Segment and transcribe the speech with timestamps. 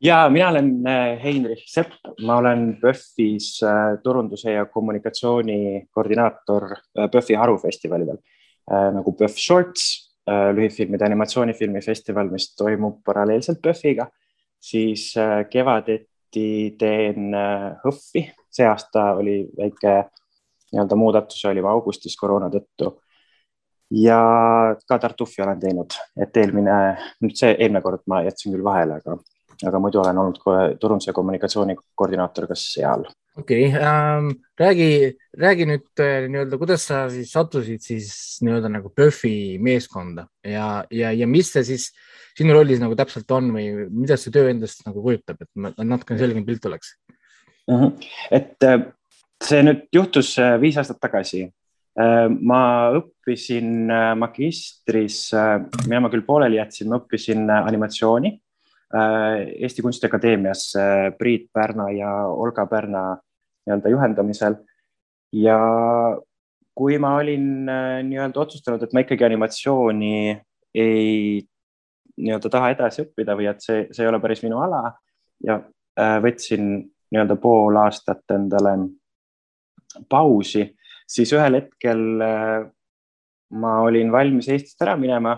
[0.00, 1.92] ja mina olen äh, Heinrich Sepp,
[2.26, 6.74] ma olen PÖFFis äh, turunduse ja kommunikatsiooni koordinaator
[7.12, 8.20] PÖFFi harufestivalidel.
[8.68, 9.84] Nagu PÖFF Shorts,
[10.52, 14.04] lühifilmide animatsioonifilmi festival, mis toimub paralleelselt PÖFFiga,
[14.60, 15.14] siis
[15.48, 17.32] kevadeti teen
[17.80, 19.94] HÖFFi, see aasta oli väike
[20.72, 22.92] nii-öelda muudatus, olime augustis koroona tõttu.
[23.90, 24.20] Ja
[24.88, 26.76] ka Tartufi olen teinud, et eelmine,
[27.24, 29.16] nüüd see eelmine kord ma jätsin küll vahele, aga
[29.66, 30.42] aga muidu olen olnud
[30.80, 33.06] turunduse ja kommunikatsiooni koordinaator ka seal.
[33.38, 38.92] okei okay, ähm,, räägi, räägi nüüd äh, nii-öelda, kuidas sa siis sattusid siis nii-öelda nagu
[38.94, 41.90] PÖFFi meeskonda ja, ja, ja mis see siis
[42.38, 46.46] sinu rollis nagu täpselt on või mida see töö endast nagu kujutab, et natukene selgem
[46.46, 46.94] pilt oleks
[47.66, 47.74] mm.
[47.74, 48.10] -hmm.
[48.30, 48.82] et äh,
[49.42, 51.48] see nüüd juhtus äh, viis aastat tagasi.
[51.98, 55.32] ma õppisin magistris,
[55.88, 58.30] mina ma küll pooleli jätsin, ma õppisin animatsiooni
[58.94, 63.18] Eesti Kunstiakadeemias äh, Priit Pärna ja Olga Pärna
[63.66, 64.54] nii-öelda juhendamisel.
[65.32, 65.58] ja
[66.74, 70.38] kui ma olin äh, nii-öelda otsustanud, et ma ikkagi animatsiooni
[70.74, 71.42] ei
[72.16, 74.94] nii-öelda taha edasi õppida või et see, see ei ole päris minu ala
[75.44, 75.60] ja
[76.22, 76.64] võtsin
[77.12, 78.72] nii-öelda pool aastat endale
[80.10, 80.64] pausi,
[81.06, 82.02] siis ühel hetkel
[83.50, 85.36] ma olin valmis Eestist ära minema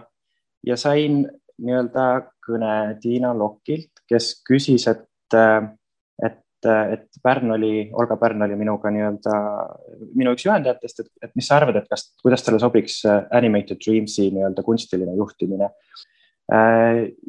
[0.67, 1.25] ja sain
[1.61, 2.07] nii-öelda
[2.45, 9.37] kõne Tiina Lokilt, kes küsis, et, et, et Pärn oli, Olga Pärn oli minuga nii-öelda
[10.19, 14.31] minu üks juhendajatest, et, et mis sa arvad, et kas, kuidas talle sobiks Animated Dreamsi
[14.35, 15.71] nii-öelda kunstiline juhtimine.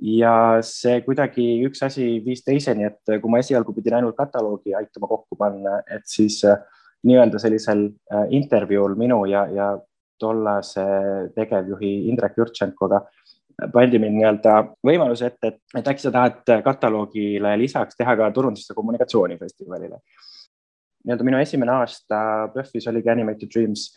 [0.01, 5.09] ja see kuidagi üks asi viis teiseni, et kui ma esialgu pidin ainult kataloogi aitama
[5.11, 6.41] kokku panna, et siis
[7.05, 7.85] nii-öelda sellisel
[8.33, 9.71] intervjuul minu ja, ja
[10.21, 10.85] tollase
[11.35, 13.20] tegevjuhi Indrek Jurtšenkoga pandi
[13.69, 18.77] mind nii-öelda võimaluse ette, et, et äkki sa tahad kataloogile lisaks teha ka turundust ja
[18.77, 19.99] kommunikatsioonifestivalile.
[21.05, 22.21] nii-öelda minu esimene aasta
[22.53, 23.89] PÖFFis oligi Animated Dreams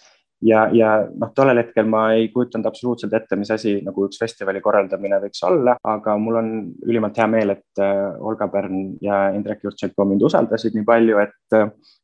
[0.44, 4.60] ja, ja noh, tollel hetkel ma ei kujutanud absoluutselt ette, mis asi nagu üks festivali
[4.64, 6.52] korraldamine võiks olla, aga mul on
[6.86, 11.58] ülimalt hea meel, et äh, Olga Pärn ja Indrek Jurtšenko mind usaldasid nii palju, et,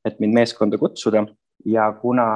[0.09, 1.27] et mind meeskonda kutsuda
[1.69, 2.27] ja kuna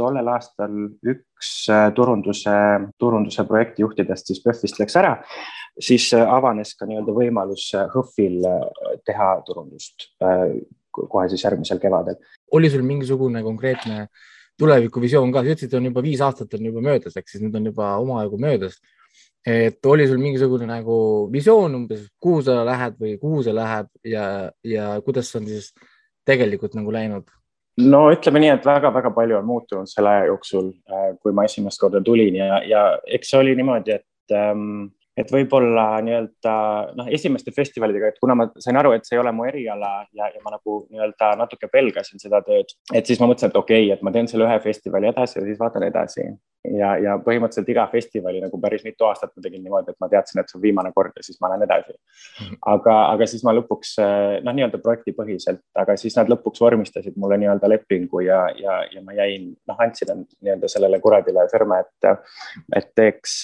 [0.00, 0.74] tollel aastal
[1.12, 2.56] üks äh, turunduse,
[3.00, 5.16] turunduse projektijuhtidest siis PÖFFist läks ära,
[5.78, 8.68] siis äh, avanes ka nii-öelda võimalus HÖFFil äh,
[9.06, 10.10] teha turundust
[10.90, 12.16] kohe siis järgmisel kevadel.
[12.52, 14.08] oli sul mingisugune konkreetne
[14.58, 17.68] tulevikuvisioon ka, sa ütlesid, on juba viis aastat on juba möödas, ehk siis nüüd on
[17.70, 18.80] juba omajagu möödas.
[19.46, 20.94] et oli sul mingisugune nagu
[21.32, 24.24] visioon umbes, kuhu sa lähed või kuhu see läheb ja,
[24.66, 25.70] ja kuidas on siis
[26.28, 27.30] tegelikult nagu läinud?
[27.78, 31.80] No ütleme nii, et väga-väga palju on muutunud selle aja jooksul, äh, kui ma esimest
[31.80, 36.52] korda tulin ja, ja eks see oli niimoodi, et ähm, et võib-olla nii-öelda
[36.96, 40.30] noh, esimeste festivalidega, et kuna ma sain aru, et see ei ole mu eriala ja,
[40.30, 43.96] ja ma nagu nii-öelda natuke pelgasin seda tööd, et siis ma mõtlesin, et okei okay,,
[43.96, 46.28] et ma teen selle ühe festivali edasi ja siis vaatan edasi
[46.64, 50.40] ja, ja põhimõtteliselt iga festivali nagu päris mitu aastat ma tegin niimoodi, et ma teadsin,
[50.40, 51.94] et see on viimane kord ja siis ma lähen edasi.
[52.40, 52.58] Mhm.
[52.74, 53.94] aga, aga siis ma lõpuks
[54.44, 59.16] noh, nii-öelda projektipõhiselt, aga siis nad lõpuks vormistasid mulle nii-öelda lepingu ja, ja, ja ma
[59.16, 62.10] jäin, noh, andsin nii-öelda sellele kuradile sõrme, et,
[62.76, 63.38] et teeks,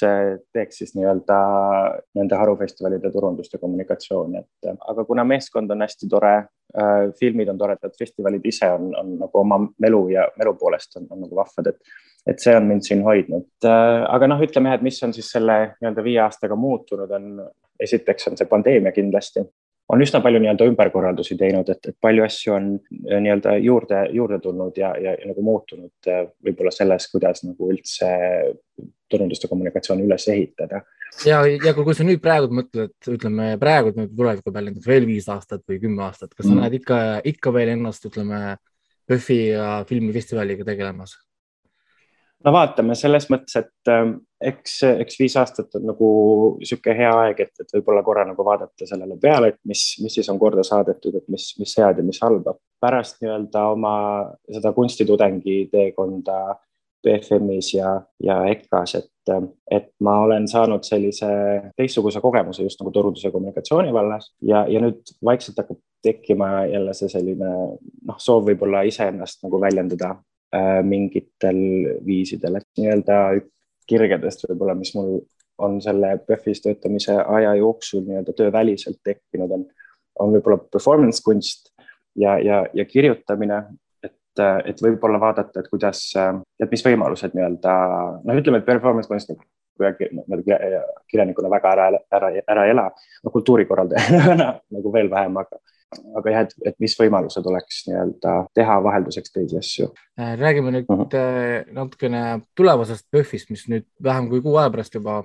[0.54, 1.38] teeks siis nii-öelda
[2.18, 6.36] nende harufestivalide turundust ja kommunikatsiooni, et aga kuna meeskond on hästi tore,
[7.16, 11.22] filmid on toredad, festivalid ise on, on nagu oma melu ja melu poolest on, on
[11.24, 11.94] nagu vahvad, et
[12.26, 13.46] et see on mind siin hoidnud.
[13.64, 17.46] Äh, aga noh, ütleme jah, et mis on siis selle nii-öelda viie aastaga muutunud, on
[17.82, 19.44] esiteks on see pandeemia kindlasti,
[19.92, 24.78] on üsna palju nii-öelda ümberkorraldusi teinud, et, palju asju on äh, nii-öelda juurde, juurde tulnud
[24.80, 28.10] ja, ja, ja nagu muutunud äh, võib-olla selles, kuidas nagu üldse
[29.10, 30.82] turundust ja kommunikatsiooni üles ehitada.
[31.28, 35.62] ja, ja kui sa nüüd praegu mõtled, ütleme praegu tuleviku peale näiteks veel viis aastat
[35.70, 36.64] või kümme aastat, kas sa mm.
[36.64, 36.98] näed ikka,
[37.34, 38.56] ikka veel ennast, ütleme,
[39.06, 41.14] PÖFFi ja filmifestivaliga tegelemas?
[42.46, 44.04] No vaatame selles mõttes, et äh,
[44.50, 46.10] eks, eks viis aastat on nagu
[46.60, 50.28] niisugune hea aeg, et, et võib-olla korra nagu vaadata sellele peale, et mis, mis siis
[50.32, 52.56] on korda saadetud, et mis, mis head ja mis halba.
[52.80, 53.96] pärast nii-öelda oma
[54.52, 56.56] seda kunstitudengi teekonda
[57.06, 57.90] BFM-is ja,
[58.22, 59.32] ja EKA-s, et,
[59.70, 61.28] et ma olen saanud sellise
[61.78, 67.10] teistsuguse kogemuse just nagu turunduse kommunikatsiooni vallas ja, ja nüüd vaikselt hakkab tekkima jälle see
[67.10, 70.16] selline noh, soov võib-olla iseennast nagu väljendada
[70.86, 71.58] mingitel
[72.06, 73.16] viisidel, et nii-öelda
[73.90, 75.18] kirgedest võib-olla, mis mul
[75.62, 79.66] on selle PÖFFis töötamise aja jooksul nii-öelda tööväliselt tekkinud, on,
[80.22, 81.72] on võib-olla performance kunst
[82.16, 83.62] ja, ja, ja kirjutamine,
[84.04, 86.08] et, et võib-olla vaadata, et kuidas,
[86.60, 87.76] et mis võimalused nii-öelda,
[88.24, 89.42] noh, ütleme, et performance kunstnik
[91.10, 92.86] kirjanikuna väga ära, ära, ära ela,
[93.24, 95.60] no kultuurikorraldajana nagu veel vähem, aga
[95.94, 99.88] aga jah, et, et mis võimalused oleks nii-öelda teha vahelduseks teisi asju.
[100.18, 101.08] Äh, räägime nüüd uh mhm.
[101.14, 101.72] äh, -huh.
[101.78, 102.22] natukene
[102.54, 105.22] tulevasest PÖFFist, mis nüüd vähem kui kuu aja pärast juba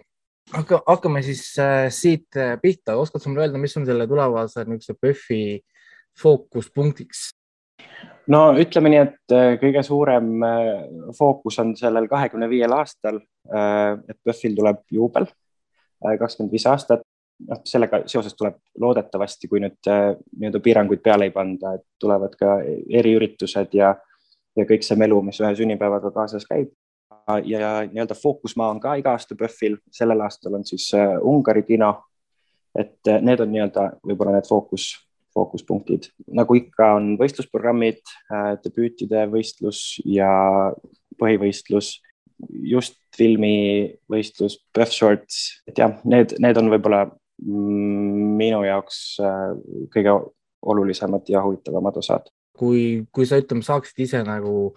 [0.54, 2.30] hakka, hakkame siis äh, siit
[2.62, 5.62] pihta, oskad sa mulle öelda, mis on selle tulevase niisuguse PÖFFi
[6.22, 7.32] fookuspunktiks?
[8.28, 10.44] no ütleme nii, et kõige suurem
[11.18, 13.18] fookus on sellel kahekümne viiel aastal,
[14.08, 15.26] et PÖFFil tuleb juubel,
[16.20, 17.02] kakskümmend viis aastat
[17.48, 22.36] noh, sellega seoses tuleb loodetavasti, kui nüüd äh, nii-öelda piiranguid peale ei panda, et tulevad
[22.40, 22.58] ka
[23.02, 23.94] eriüritused ja,
[24.58, 26.74] ja kõik see melu, mis ühe sünnipäevaga kaasas käib.
[27.46, 32.04] ja nii-öelda fookusmaa on ka iga aasta PÖFFil, sellel aastal on siis äh, Ungari kino.
[32.76, 34.92] et äh, need on nii-öelda võib-olla need fookus,
[35.34, 38.02] fookuspunktid, nagu ikka on võistlusprogrammid,
[38.66, 40.28] debüütide võistlus ja
[41.20, 42.02] põhivõistlus
[42.50, 47.06] just filmivõistlus, Buff Shorts, et jah, need, need on võib-olla
[47.46, 49.48] minu jaoks äh,
[49.94, 50.18] kõige
[50.62, 52.30] olulisemad ja huvitavamad osad.
[52.58, 54.76] kui, kui sa ütleme, saaksid ise nagu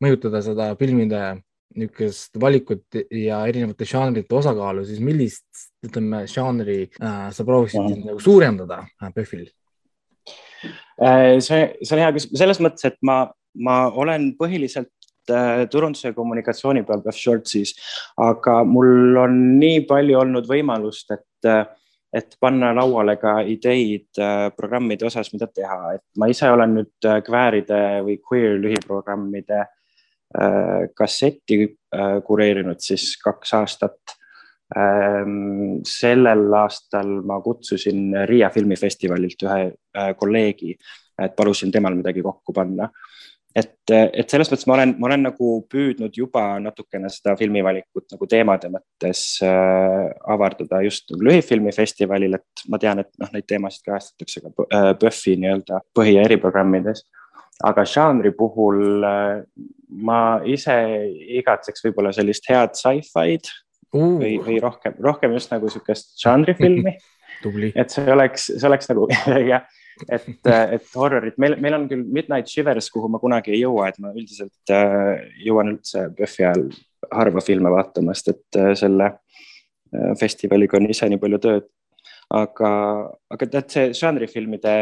[0.00, 1.36] mõjutada seda filmide
[1.76, 5.44] niisugust valikut ja erinevate žanrite osakaalu, siis millist,
[5.84, 8.04] ütleme, žanri äh, sa prooviksid mm.
[8.12, 9.48] nagu suurendada äh, PÖFFil
[11.02, 11.36] äh,?
[11.44, 13.26] see, see on hea küsimus, selles mõttes, et ma,
[13.60, 14.92] ma olen põhiliselt
[15.72, 17.72] turunduse ja kommunikatsiooni peal PÖFF Shortsis,
[18.22, 21.66] aga mul on nii palju olnud võimalust, et äh,
[22.14, 27.08] et panna lauale ka ideid äh, programmide osas, mida teha, et ma ise olen nüüd
[27.08, 31.64] äh, kvääride või queer lühiprogrammide äh, kassetti
[32.26, 34.16] kureerinud siis kaks aastat.
[34.76, 39.60] Ähm, sellel aastal ma kutsusin Riia filmifestivalilt ühe
[40.18, 40.74] kolleegi,
[41.22, 42.90] et palusin temal midagi kokku panna
[43.56, 48.28] et, et selles mõttes ma olen, ma olen nagu püüdnud juba natukene seda filmivalikut nagu
[48.30, 54.44] teemade mõttes äh, avardada just nagu lühifilmifestivalil, et ma tean, et noh, neid teemasid kajastatakse
[54.44, 57.06] ka äh, PÖFFi nii-öelda põhi- ja eriprogrammides.
[57.64, 59.44] aga žanri puhul äh,
[59.88, 60.76] ma ise
[61.40, 63.48] igatseks võib-olla sellist head sci-fi'd
[63.96, 64.18] uh.
[64.20, 66.96] või, või rohkem, rohkem just nagu sihukest žanrifilmi
[67.80, 69.08] et see oleks, see oleks nagu
[69.52, 69.64] jah
[70.04, 74.00] et, et horrorid, meil, meil on küll Midnight Shivers, kuhu ma kunagi ei jõua, et
[74.02, 76.66] ma üldiselt äh, jõuan üldse PÖFFi ajal
[77.12, 81.68] harva filme vaatama, sest et äh, selle äh, festivaliga on ise nii palju tööd.
[82.34, 82.70] aga,
[83.30, 84.72] aga tead, see žanrifilmide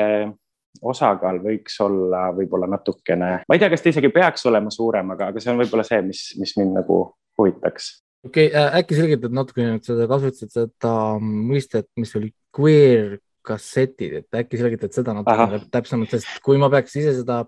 [0.82, 5.28] osakaal võiks olla võib-olla natukene, ma ei tea, kas ta isegi peaks olema suurem, aga,
[5.31, 6.96] aga see on võib-olla see, mis, mis mind nagu
[7.38, 7.90] huvitaks
[8.25, 14.19] okei okay, äh,, äkki selgitad natukene, et sa kasutasid seda mõistet, mis oli queer kassetid,
[14.23, 17.43] et äkki selgitad seda natuke täpsemalt, sest kui ma peaks ise seda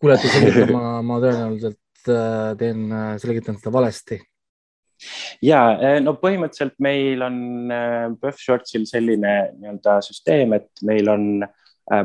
[0.00, 4.20] kuulajatele selgitama, ma tõenäoliselt äh, teen, äh, selgitan seda valesti.
[5.44, 7.38] ja äh, no põhimõtteliselt meil on
[8.20, 11.24] Buff Shortsil selline nii-öelda süsteem, et meil on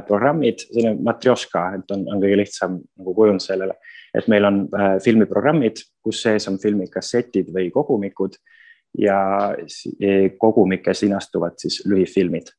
[0.08, 3.74] programmid, selline matrjoška, et on, on kõige lihtsam nagu kujund sellele,
[4.16, 4.62] et meil on
[5.04, 8.38] filmiprogrammid, kus sees on filmikassetid või kogumikud
[8.96, 9.18] ja
[10.40, 12.54] kogumikes linastuvad siis lühifilmid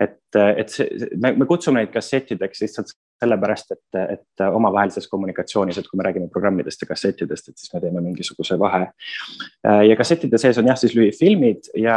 [0.00, 5.88] et, et see, me, me kutsume neid kassettideks lihtsalt sellepärast, et, et omavahelises kommunikatsioonis, et
[5.88, 8.90] kui me räägime programmidest ja kassettidest, et siis me teeme mingisuguse vahe.
[9.64, 11.96] ja kassettide sees on jah, siis lühifilmid ja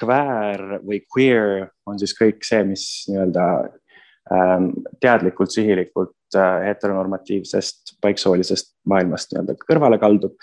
[0.00, 3.48] kväär või queer on siis kõik see, mis nii-öelda
[4.30, 4.70] ähm,
[5.02, 10.38] teadlikult, sihilikult äh, heteronormatiivsest paiksoolisest maailmast nii-öelda kõrvale kaldub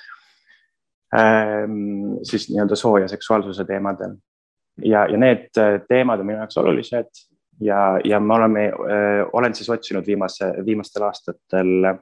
[1.16, 2.18] ähm,.
[2.28, 4.20] siis nii-öelda soo ja seksuaalsuse teemadel
[4.84, 7.24] ja, ja need äh, teemad on minu jaoks olulised
[7.62, 11.98] ja, ja me oleme, äh, olen siis otsinud viimase, viimastel aastatel äh,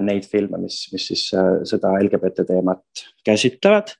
[0.00, 1.26] neid filme, mis, mis siis
[1.68, 3.92] seda LGBT teemat käsitlevad.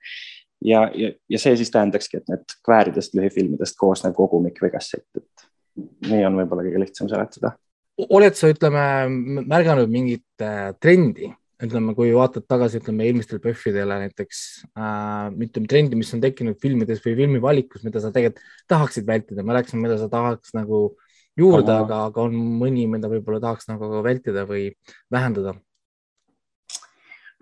[0.65, 5.49] ja, ja, ja see siis tähendakski, et need kvääridest lühifilmidest koosnev kogumik või kassett, et
[6.09, 7.53] nii on võib-olla kõige lihtsam seletada.
[8.09, 8.85] oled sa, ütleme,
[9.45, 10.47] märganud mingit
[10.81, 11.29] trendi
[11.67, 14.41] ütleme, kui vaatad tagasi, ütleme eelmistel PÖFFidele näiteks
[14.77, 19.59] äh,, ütleme trendi, mis on tekkinud filmides või filmivalikus, mida sa tegelikult tahaksid vältida, ma
[19.59, 20.87] rääkisin, mida sa tahaks nagu
[21.39, 24.69] juurde, aga, aga on mõni, mida võib-olla tahaks nagu vältida või
[25.13, 25.57] vähendada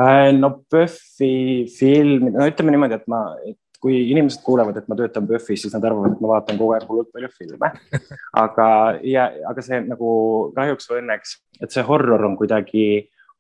[0.01, 0.31] äh,?
[0.37, 1.35] no PÖFFi
[1.77, 5.73] film, no ütleme niimoodi, et ma, et kui inimesed kuulevad, et ma töötan PÖFFis, siis
[5.75, 7.73] nad arvavad, et ma vaatan kogu aeg hullult palju filme.
[8.45, 8.67] aga,
[9.03, 10.13] ja, aga see nagu
[10.55, 11.35] kahjuks või õnneks,
[11.67, 12.85] et see horror on kuidagi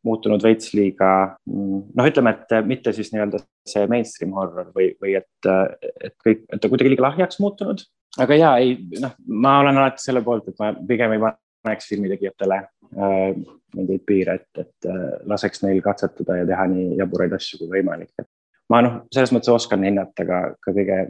[0.06, 1.08] muutunud veits liiga
[1.46, 5.50] noh, ütleme, et mitte siis nii-öelda see mainstream horror või, või et,
[6.02, 7.84] et kõik, et ta kuidagi liiga lahjaks muutunud.
[8.22, 12.60] aga ja ei, noh, ma olen alati selle poolt, et ma pigem ei paneks filmitegijatele
[12.62, 13.42] äh,
[13.76, 18.26] mingeid piire, et, et äh, laseks neil katsetada ja teha nii jaburaid asju kui võimalik.
[18.72, 21.02] ma noh, selles mõttes oskan hinnata ka, ka kõige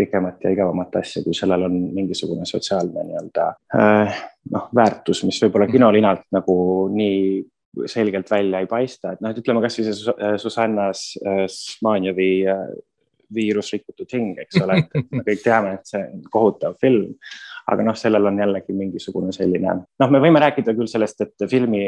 [0.00, 3.46] pikemat ja igavamat asja, kui sellel on mingisugune sotsiaalne nii-öelda
[3.76, 4.20] äh,
[4.54, 6.56] noh, väärtus, mis võib-olla kinolinalt nagu
[6.94, 7.42] nii
[7.86, 12.30] selgelt välja ei paista, et noh, et ütleme kasvõi see Susanna Smanjevi
[13.34, 17.14] viirus rikutud hing, eks ole, et me kõik teame, et see on kohutav film.
[17.70, 21.84] aga noh, sellel on jällegi mingisugune selline, noh, me võime rääkida küll sellest, et filmi,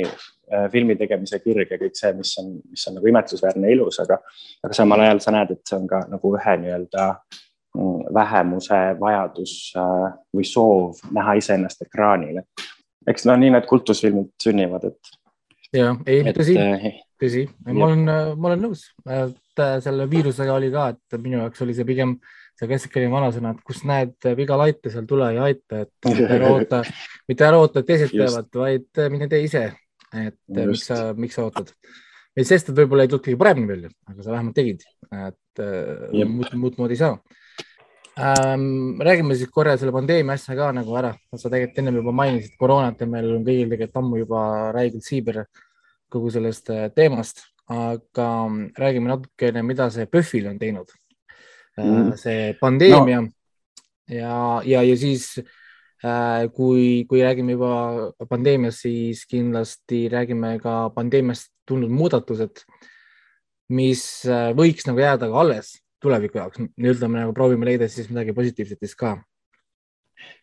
[0.71, 4.21] filmi tegemise kirg ja kõik see, mis on, mis on nagu imetlusväärne ilus, aga,
[4.63, 9.57] aga samal ajal sa näed, et see on ka nagu ühe nii-öelda mm, vähemuse vajadus
[9.81, 12.39] äh, või soov näha iseennast ekraanil.
[13.09, 15.17] eks noh, nii need kultusfilmid sünnivad, et.
[15.77, 16.57] Ja, ei, tõsi,
[17.21, 21.65] tõsi, ma olen, ma olen nõus, et äh, selle viirusega oli ka, et minu jaoks
[21.65, 22.17] oli see pigem
[22.59, 26.53] see klassikaline vanasõna, et kus näed viga laita, seal tule ei aita, et mitte ära
[26.53, 26.83] oota,
[27.31, 29.67] mitte ära oota, et teised teevad, vaid mine tee ise.
[30.13, 30.69] et Just.
[30.69, 31.73] miks sa, miks sa ootad?
[32.37, 36.27] et sest, et võib-olla ei tulnud kõige paremini välja, aga sa vähemalt tegid, et äh,
[36.29, 37.17] muud, muud moodi ei saa
[38.19, 39.01] ähm,.
[39.01, 43.01] räägime siis korra selle pandeemia asja ka nagu ära, sa tegelikult ennem juba mainisid koroonat
[43.01, 44.43] ja meil on kõigil tegelikult ammu juba
[44.77, 45.45] räigelt siiber
[46.13, 48.29] kogu sellest äh, teemast aga
[48.79, 50.91] räägime natukene, mida see PÖFFil on teinud
[51.79, 52.15] mm..
[52.21, 53.31] see pandeemia no.
[54.11, 55.39] ja, ja, ja siis
[56.05, 62.65] äh, kui, kui räägime juba pandeemiast, siis kindlasti räägime ka pandeemiast tulnud muudatused,
[63.73, 64.05] mis
[64.59, 68.81] võiks nagu jääda ka alles tuleviku jaoks, nii-öelda me nagu proovime leida siis midagi positiivset
[68.83, 69.17] siis ka.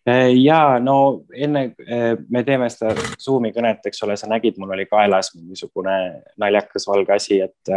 [0.10, 4.76] Äh, ja no enne äh, me teeme seda Zoomi kõnet, eks ole, sa nägid, mul
[4.76, 5.98] oli kaelas mingisugune
[6.42, 7.76] naljakas valge asi, et,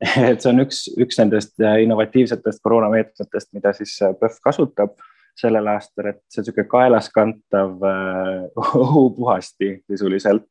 [0.30, 4.98] et see on üks, üks nendest innovatiivsetest koroonameetmetest, mida siis PÖFF kasutab
[5.40, 8.48] sellel aastal, et see on niisugune kaelas kantav äh,
[8.82, 10.48] õhupuhasti sisuliselt,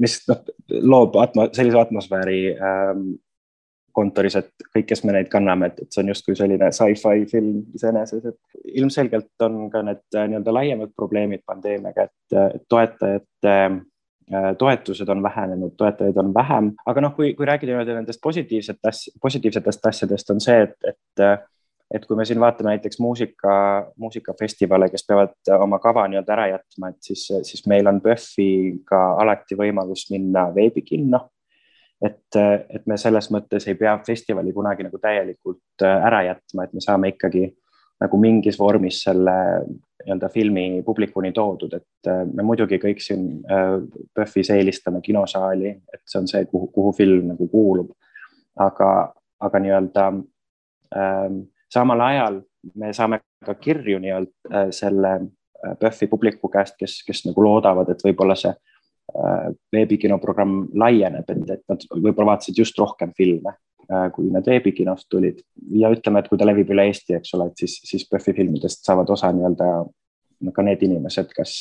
[0.00, 3.10] mis noh, loob atmo, sellise atmosfääri ähm,
[4.00, 7.60] kontoris, et kõik, kes me neid kanname, et, et see on justkui selline sci-fi film
[7.76, 15.08] iseenesest, et ilmselgelt on ka need äh, nii-öelda laiemad probleemid pandeemiaga, et toetajate äh, toetused
[15.12, 20.36] on vähenenud, toetajaid on vähem, aga noh, kui, kui rääkida niimoodi nendest positiivsetest, positiivsetest asjadest,
[20.36, 21.48] on see, et, et
[21.90, 23.52] et kui me siin vaatame näiteks muusika,
[23.98, 29.58] muusikafestivale, kes peavad oma kava nii-öelda ära jätma, et siis, siis meil on PÖFFiga alati
[29.58, 31.24] võimalus minna veebikinno
[32.02, 32.36] et,
[32.70, 36.84] et me selles mõttes ei pea festivali kunagi nagu täielikult äh, ära jätma, et me
[36.84, 37.46] saame ikkagi
[38.00, 39.36] nagu mingis vormis selle
[40.00, 43.42] nii-öelda filmi publikuni toodud, et äh, me muidugi kõik siin
[44.16, 47.92] PÖFFis äh, eelistame kinosaali, et see on see, kuhu, kuhu film nagu kuulub.
[48.60, 50.06] aga, aga nii-öelda
[50.96, 51.36] ähm,
[51.72, 52.40] samal ajal
[52.76, 55.12] me saame ka kirju nii-öelda selle
[55.80, 58.52] PÖFFi publiku käest, kes, kes nagu loodavad, et võib-olla see
[59.74, 63.54] veebikinoprogramm laieneb, et, et nad võib-olla vaatasid just rohkem filme,
[63.90, 65.40] äh, kui need veebikinost tulid
[65.76, 68.86] ja ütleme, et kui ta levib üle Eesti, eks ole, et siis, siis PÖFFi filmidest
[68.86, 69.70] saavad osa nii-öelda
[70.54, 71.52] ka need inimesed, kas,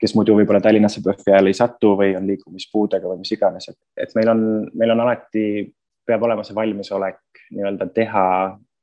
[0.00, 3.78] kes muidu võib-olla Tallinnasse PÖFFi ajal ei satu või on liikumispuudega või mis iganes, et,
[4.04, 4.42] et meil on,
[4.76, 5.44] meil on alati,
[6.08, 7.22] peab olema see valmisolek
[7.56, 8.26] nii-öelda teha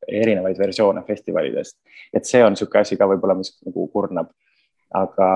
[0.08, 1.78] erinevaid versioone festivalidest.
[2.14, 4.32] et see on niisugune asi ka võib-olla, mis nagu kurnab.
[4.96, 5.30] aga,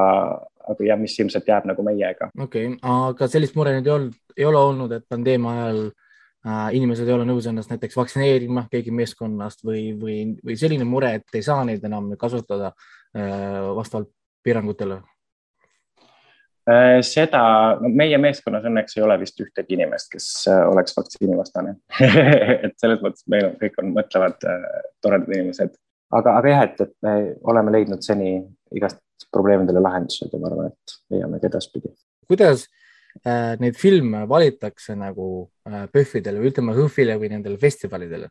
[0.69, 2.29] aga jah, mis ilmselt jääb nagu meiega.
[2.37, 6.65] okei okay., aga sellist mure nüüd ei olnud, ei ole olnud, et pandeemia ajal äh,
[6.79, 11.39] inimesed ei ole nõus ennast näiteks vaktsineerima, keegi meeskonnast või, või, või selline mure, et
[11.39, 14.11] ei saa neid enam kasutada äh, vastavalt
[14.45, 15.01] piirangutele
[16.69, 17.01] äh,?
[17.05, 17.41] seda,
[17.81, 21.75] no meie meeskonnas õnneks ei ole vist ühtegi inimest, kes äh, oleks vaktsiinivastane
[22.65, 24.67] et selles mõttes meil on, kõik on mõtlevad äh,
[25.03, 25.77] toredad inimesed,
[26.15, 27.15] aga, aga jah, et, et me
[27.51, 28.35] oleme leidnud seni
[28.75, 29.01] igast
[29.33, 31.91] probleemidele lahendused ja ma arvan, et leiame ka edaspidi.
[32.29, 32.67] kuidas
[33.25, 38.29] äh, neid filme valitakse nagu äh, PÖFFidele või ütleme HÖFFile või nendele festivalidele?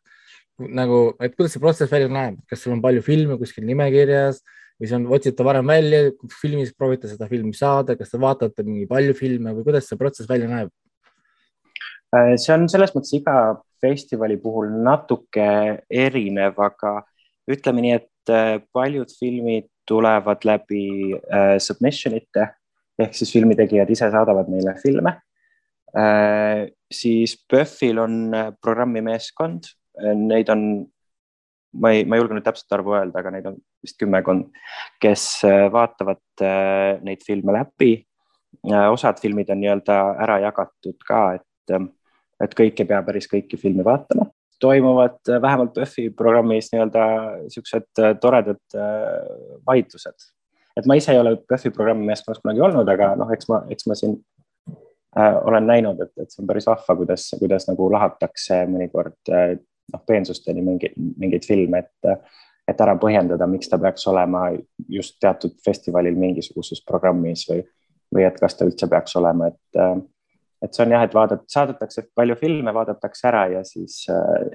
[0.59, 4.41] nagu, et kuidas see protsess välja näeb, kas sul on palju filme kuskil nimekirjas
[4.79, 8.87] või see on, otsite varem välja, filmis proovite seda filmi saada, kas te vaatate mingi
[8.91, 10.73] palju filme või kuidas see protsess välja näeb?
[12.15, 13.37] Äh, see on selles mõttes iga
[13.83, 15.49] festivali puhul natuke
[15.87, 17.03] erinev, aga
[17.49, 22.51] ütleme nii, et äh, paljud filmid tulevad läbi äh, submission ite
[22.99, 25.15] ehk siis filmitegijad ise saadavad meile filme
[25.97, 26.69] äh,.
[26.93, 30.63] siis PÖFFil on äh, programmimeeskond, äh, neid on,
[31.81, 34.49] ma ei, ma ei julge nüüd täpset arvu öelda, aga neid on vist kümmekond,
[35.03, 38.89] kes vaatavad äh, neid filme läbi äh,.
[38.93, 41.79] osad filmid on nii-öelda ära jagatud ka, et,
[42.45, 44.29] et kõik ei pea päris kõiki filme vaatama
[44.61, 47.05] toimuvad äh, vähemalt PÖFFi programmis nii-öelda
[47.53, 48.83] siuksed äh, toredad äh,
[49.67, 50.33] vaidlused.
[50.77, 53.89] et ma ise ei ole PÖFFi programmi meeskonnas kunagi olnud, aga noh, eks ma, eks
[53.91, 54.19] ma siin
[55.19, 59.57] äh, olen näinud, et, et see on päris vahva, kuidas, kuidas nagu lahatakse mõnikord äh,
[59.93, 62.29] noh, peensusteni mingeid, mingeid filme, et,
[62.69, 64.51] et ära põhjendada, miks ta peaks olema
[64.89, 67.65] just teatud festivalil mingisuguses programmis või,
[68.15, 69.83] või et kas ta üldse peaks olema, et,
[70.63, 74.01] et see on jah, et vaadat-, saadetakse palju filme, vaadatakse ära ja siis,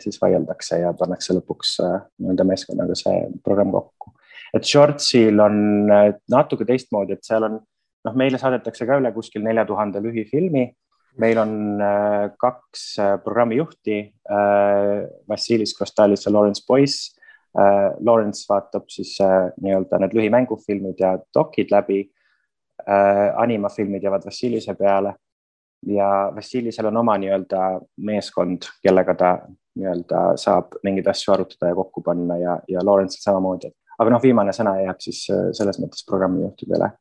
[0.04, 4.14] siis vaieldakse ja pannakse lõpuks nii-öelda meeskonnaga see programm kokku.
[4.54, 5.88] et Shortsil on
[6.32, 10.68] natuke teistmoodi, et seal on noh, meile saadetakse ka üle kuskil nelja tuhande lühifilmi
[11.18, 13.98] meil on äh, kaks äh, programmijuhti
[14.30, 17.14] äh,, Vassilis Kostalis ja Lawrence Boyce
[17.58, 17.94] äh,.
[18.00, 22.10] Lawrence vaatab siis äh, nii-öelda need lühimängufilmid ja dokid läbi
[22.88, 23.30] äh,.
[23.38, 25.16] animafilmid jäävad Vassilise peale
[25.88, 27.62] ja Vassilisel on oma nii-öelda
[28.08, 29.34] meeskond, kellega ta
[29.76, 33.72] nii-öelda saab mingeid asju arutada ja kokku panna ja, ja Lawrence'il samamoodi.
[34.00, 36.92] aga noh, viimane sõna jääb siis äh, selles mõttes programmijuhtidele.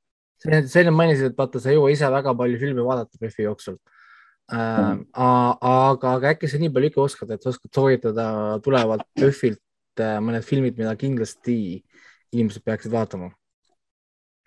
[0.42, 3.78] sa enne mainisid, et vaata, sa ei jõua ise väga palju filme vaadata PÖFFi jooksul
[4.52, 5.06] Mm.
[5.16, 8.24] aga, aga äkki sa nii palju ikka oskad, et oskad soovitada
[8.64, 11.54] tulevalt PÖFFilt äh, mõned filmid, mida kindlasti
[12.34, 13.30] inimesed peaksid vaatama?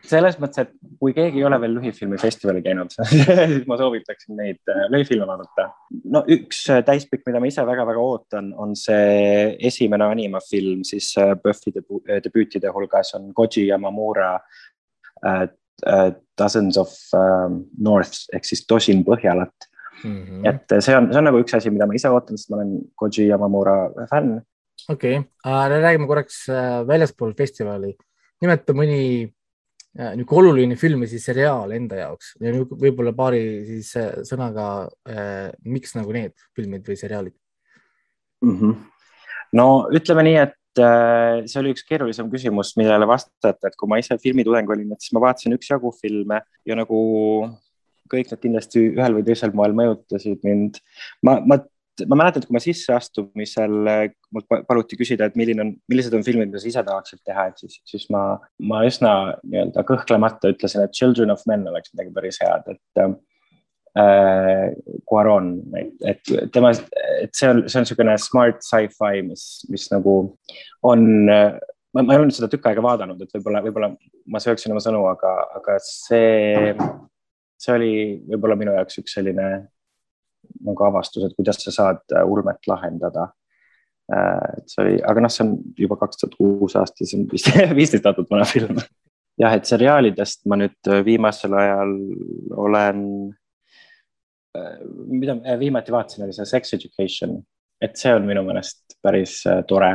[0.10, 0.72] Selles mõttes, et
[1.02, 5.70] kui keegi ei ole veel lühifilmifestivali käinud siis ma soovitaksin neid äh, lühifilme vaadata.
[6.12, 11.12] no üks äh, täispikk, mida ma ise väga-väga ootan, on see esimene animafilm siis
[11.44, 11.76] PÖFFi
[12.26, 15.46] debüütide hulgas on Koji Yamamura uh,
[15.86, 17.48] uh, Dozens of uh,
[17.78, 19.70] North ehk siis tosin Põhjalat
[20.04, 20.24] mm.
[20.24, 20.50] -hmm.
[20.50, 22.76] et see on, see on nagu üks asi, mida ma ise ootan, sest ma olen
[22.96, 23.78] Koji Yamamura
[24.12, 24.42] fänn.
[24.90, 27.96] okei okay., räägime korraks äh, väljaspool festivali.
[28.42, 29.35] nimeta mõni äh,
[29.96, 34.90] niisugune oluline film või siis seriaal enda jaoks ja võib-olla paari siis äh, sõnaga,
[35.64, 37.36] miks nagu need filmid või seriaalid
[38.44, 38.56] mm?
[38.60, 38.78] -hmm.
[39.60, 44.18] no ütleme nii, et see oli üks keerulisem küsimus, millele vastata, et kui ma ise
[44.20, 47.00] filmitudeng olin, et siis ma vaatasin üksjagu filme ja nagu
[48.12, 50.82] kõik nad kindlasti ühel või teisel moel mõjutasid mind.
[51.26, 51.60] ma, ma,
[52.10, 53.76] ma mäletan, et kui ma sisseastumisel
[54.36, 57.64] mult paluti küsida, et milline on, millised on filmid, mida sa ise tahaksid teha, et
[57.64, 58.26] siis, siis ma,
[58.72, 63.16] ma üsna nii-öelda kõhklemata ütlesin, et Children of Men oleks midagi päris head, et äh,
[65.08, 65.54] Cuaron,
[66.04, 66.74] et tema,
[67.24, 70.18] et see on, see on niisugune smart sci-fi, mis, mis nagu
[70.84, 73.94] on ma, ma ei ole nüüd seda tükk aega vaadanud, et võib-olla, võib-olla
[74.28, 76.74] ma sööksin oma sõnu, aga, aga see
[77.62, 77.94] see oli
[78.30, 79.48] võib-olla minu jaoks üks selline
[80.66, 83.30] nagu avastus, et kuidas sa saad äh, ulmet lahendada.
[84.12, 87.26] Äh, et see oli, aga noh, see on juba kaks tuhat kuus aasta, see on
[87.32, 87.50] vist
[87.80, 88.82] viisteist aastat vana film.
[89.42, 91.98] jah, et seriaalidest ma nüüd äh, viimasel ajal
[92.66, 93.02] olen,
[95.12, 97.42] mida viimati vaatasin, oli see Sex Education,
[97.84, 99.92] et see on minu meelest päris tore.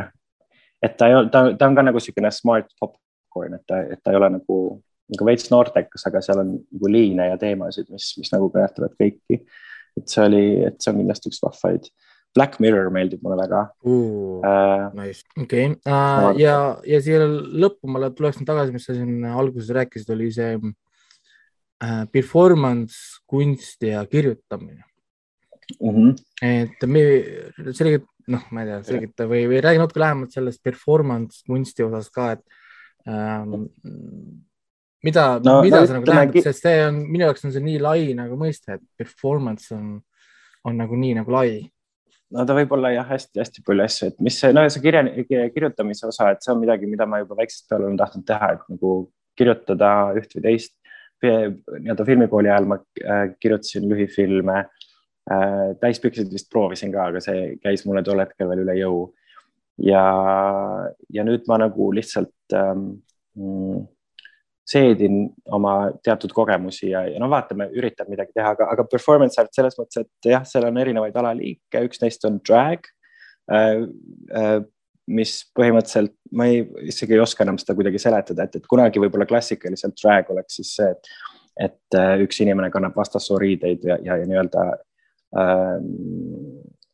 [0.85, 4.03] et ta ei ole, ta, ta on ka nagu niisugune smart popcorn, et ta, et
[4.05, 4.59] ta ei ole nagu
[5.11, 9.41] nagu veits noortekas, aga seal on nagu liine ja teemasid, mis, mis nagu kõnetavad kõiki.
[9.99, 11.91] Et see oli, et see on kindlasti üks vahvaid.
[12.37, 14.39] Black Mirror meeldib mulle väga uh,.
[14.39, 15.25] Uh, nice.
[15.35, 15.91] okei okay.
[15.91, 16.55] uh, ja,
[16.87, 22.05] ja siia lõppu ma tuleks nüüd tagasi, mis sa siin alguses rääkisid, oli see uh,
[22.13, 24.85] performance, kunst ja kirjutamine
[25.81, 25.91] mm.
[25.91, 26.15] -hmm.
[26.43, 27.03] et me
[27.73, 32.11] selgelt, noh, ma ei tea, selgita või, või räägi natuke lähemalt sellest performance kunsti osas
[32.15, 32.45] ka, et
[33.11, 33.67] um,
[35.05, 37.83] mida no,, mida no, see nagu tähendab, sest see on, minu jaoks on see nii
[37.83, 39.95] lai nagu mõiste, et performance on,
[40.69, 41.53] on nagu nii nagu lai.
[42.35, 45.05] no ta võib olla jah, hästi-hästi palju asju, et mis see, no see kirja,
[45.55, 48.69] kirjutamise osa, et see on midagi, mida ma juba väiksest peale olen tahtnud teha, et
[48.75, 48.99] nagu
[49.39, 50.77] kirjutada üht või teist.
[51.21, 55.73] nii-öelda filmikooli ajal ma äh, kirjutasin lühifilme äh,.
[55.81, 59.01] täispikseid vist proovisin ka, aga see käis mulle tol hetkel veel üle jõu.
[59.81, 60.05] ja,
[61.13, 62.87] ja nüüd ma nagu lihtsalt ähm,
[63.37, 63.85] mm,
[64.71, 69.55] seedin oma teatud kogemusi ja, ja no vaatame, üritan midagi teha, aga, aga performance art
[69.57, 72.91] selles mõttes, et jah, seal on erinevaid alaliike, üks neist on drag
[73.51, 73.89] äh,.
[74.37, 74.61] Äh,
[75.11, 79.27] mis põhimõtteliselt, ma ei, isegi ei oska enam seda kuidagi seletada, et, et kunagi võib-olla
[79.27, 81.09] klassikaliselt drag oleks siis see, et,
[81.67, 84.67] et äh, üks inimene kannab vastassoo riideid ja, ja, ja nii-öelda
[85.41, 85.73] äh,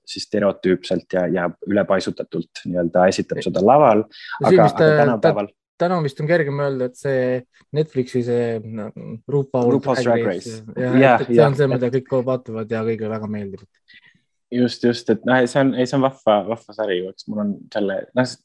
[0.06, 4.06] siis stereotüüpselt ja, ja ülepaisutatult nii-öelda esitab seda laval.
[4.40, 7.38] aga, aga tänapäeval täna vist on kergem öelda, et see
[7.76, 8.48] Netflixi see
[9.32, 13.64] RuPaul RuPaul's Drag Race, yeah, see on see, mida kõik vaatavad ja kõigile väga meeldib.
[14.52, 17.56] just, just, et noh, see on, ei, see on vahva, vahva sari, eks mul on
[17.72, 18.36] selle, noh,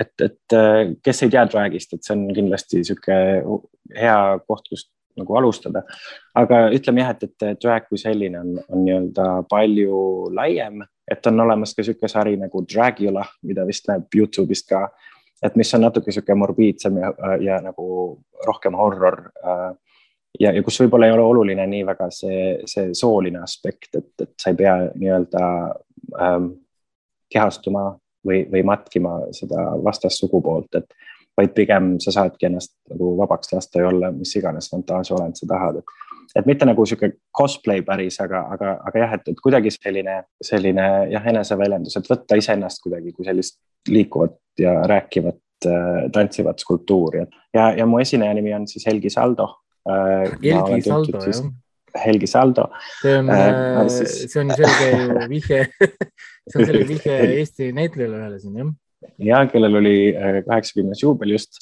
[0.00, 0.58] et, et
[1.06, 3.62] kes ei tea Dragist, et see on kindlasti niisugune
[3.94, 5.84] hea koht, kust nagu alustada.
[6.34, 9.98] aga ütleme jah, et, et drag kui selline on, on nii-öelda palju
[10.34, 14.88] laiem, et on olemas ka niisugune sari nagu Dragula, mida vist näeb Youtube'ist ka
[15.42, 17.86] et mis on natuke sihuke morbiidsem ja, ja nagu
[18.46, 19.20] rohkem horror.
[19.44, 19.72] Äh,
[20.40, 24.32] ja, ja kus võib-olla ei ole oluline nii väga see, see sooline aspekt, et, et
[24.40, 25.44] sa ei pea nii-öelda
[26.20, 26.52] ähm,
[27.32, 27.90] kehastuma
[28.26, 30.96] või, või matkima seda vastassugupoolt, et
[31.36, 35.82] vaid pigem sa saadki ennast nagu vabaks lasta ja olla mis iganes fantaasia-olend sa tahad,
[35.82, 36.00] et
[36.34, 40.86] et mitte nagu sihuke cosplay päris, aga, aga, aga jah, et, et kuidagi selline, selline
[41.12, 47.70] jah, eneseväljendus, et võtta iseennast kuidagi kui sellist liikuvat ja rääkivat äh, tantsivat skulptuuri ja,
[47.76, 49.48] ja mu esineja nimi on siis Helgi Saldo
[49.88, 50.30] äh,.
[50.42, 51.50] Helgi Saldo, jah.
[52.06, 52.68] Helgi Saldo.
[53.02, 53.48] see on äh,,
[53.80, 54.32] äh siis...
[54.32, 55.66] see on selge ju vihje
[56.48, 58.72] see on selge vihje Eesti näitlejale ühele siin, jah.
[59.18, 59.98] ja kellel oli
[60.48, 61.60] kaheksakümnes juubel just,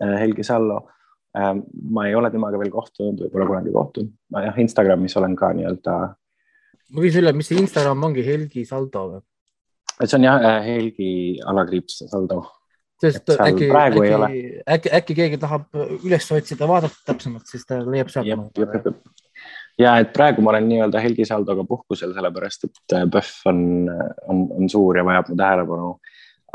[0.00, 0.86] Helgi Sallo
[1.34, 4.08] ma ei ole temaga veel kohtunud, võib-olla kunagi kohtun.
[4.32, 5.96] ma jah, Instagramis olen ka nii-öelda.
[6.94, 9.22] ma küsin üle, mis see Instagram ongi, Helgi Saldo või?
[10.04, 11.10] See on jah, äh, Helgi
[11.46, 12.44] alakriips Saldo.
[13.00, 14.10] sest äkki, äkki,
[14.66, 15.68] äkki, äkki keegi tahab
[16.02, 18.88] üles otsida, vaadata täpsemalt, siis ta leiab sealt.
[19.78, 23.60] ja et praegu ma olen nii-öelda Helgi Saldoga puhkusel, sellepärast et äh, PÖFF on,
[24.28, 25.92] on, on suur ja vajab mu tähelepanu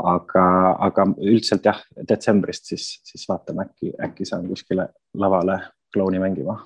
[0.02, 0.44] aga,
[0.88, 5.60] aga üldiselt jah, detsembrist siis, siis vaatame, äkki, äkki saan kuskile lavale
[5.94, 6.58] klouni mängima